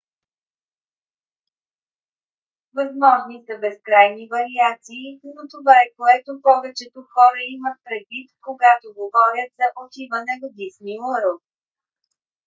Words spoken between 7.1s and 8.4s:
хора имат предвид